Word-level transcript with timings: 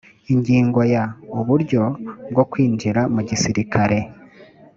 ingingo 0.33 0.79
ya 0.93 1.03
uburyo 1.39 1.83
bwo 2.31 2.43
kwinjira 2.51 3.01
mu 3.13 3.21
gisirikare 3.29 3.97